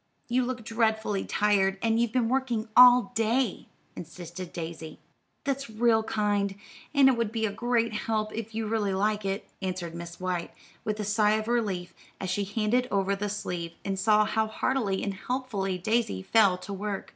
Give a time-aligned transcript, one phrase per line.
[0.27, 4.97] You look dreadfully tired, and you've been working all day," insisted Daisy.
[5.43, 6.55] "That's real kind,
[6.91, 10.55] and it would be a great help, if you really like it," answered Miss White,
[10.83, 15.03] with a sigh of relief as she handed over the sleeve, and saw how heartily
[15.03, 17.09] and helpfully Daisy fell to work.